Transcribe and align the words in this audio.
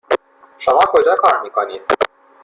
شما 0.57 0.79
کجا 0.91 1.15
کار 1.15 1.41
میکنید؟ 1.41 1.81